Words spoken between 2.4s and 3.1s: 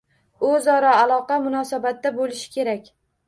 kerak.